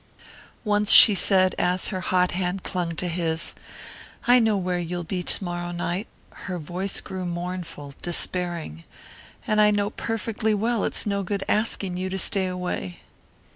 Once 0.63 0.89
she 0.89 1.13
said 1.13 1.53
as 1.59 1.89
her 1.89 2.01
hot 2.01 2.31
hand 2.31 2.63
clung 2.63 2.95
to 2.95 3.07
his, 3.07 3.53
"I 4.25 4.39
know 4.39 4.57
where 4.57 4.79
you'll 4.79 5.03
be 5.03 5.21
to 5.21 5.43
morrow 5.43 5.69
night." 5.71 6.07
Her 6.31 6.57
voice 6.57 7.01
grew 7.01 7.23
mournful, 7.23 7.93
despairing. 8.01 8.83
"And 9.45 9.61
I 9.61 9.69
know 9.69 9.91
perfectly 9.91 10.55
well 10.55 10.85
it's 10.85 11.05
no 11.05 11.21
good 11.21 11.43
asking 11.47 11.97
you 11.97 12.09
to 12.09 12.17
stay 12.17 12.47
away." 12.47 13.01